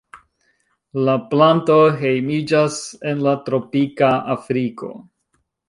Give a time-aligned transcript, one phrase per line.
[1.09, 2.81] La planto hejmiĝas
[3.13, 4.93] en la tropika Afriko.